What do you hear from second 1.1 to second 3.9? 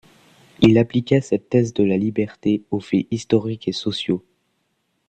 cette thèse de la liberté aux faits historiques et